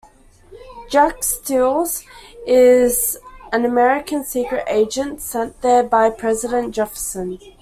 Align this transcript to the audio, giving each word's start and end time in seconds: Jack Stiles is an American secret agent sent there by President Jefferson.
Jack 0.89 1.23
Stiles 1.23 2.03
is 2.47 3.19
an 3.53 3.65
American 3.65 4.23
secret 4.25 4.63
agent 4.67 5.21
sent 5.21 5.61
there 5.61 5.83
by 5.83 6.09
President 6.09 6.73
Jefferson. 6.73 7.37